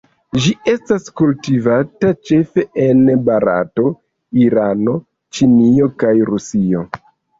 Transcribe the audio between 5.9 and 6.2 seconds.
kaj